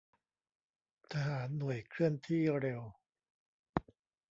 [1.11, 2.81] ทหารหน่วยเคลื่อนที่เร็ว